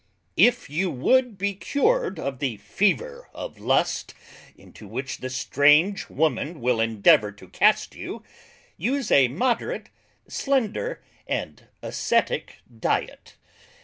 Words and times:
If 0.37 0.67
you 0.67 0.89
would 0.89 1.37
be 1.37 1.53
cured 1.53 2.17
of 2.17 2.39
the 2.39 2.57
Fever 2.57 3.29
of 3.35 3.59
Lust, 3.59 4.15
into 4.57 4.87
which 4.87 5.17
the 5.19 5.29
Strange 5.29 6.09
Woman 6.09 6.59
will 6.59 6.79
endeavour 6.81 7.31
to 7.33 7.47
cast 7.49 7.93
you, 7.95 8.23
use 8.77 9.11
a 9.11 9.27
moderate, 9.27 9.91
slender 10.27 11.03
and 11.27 11.67
ascetick 11.83 12.63
Diet. 12.79 13.35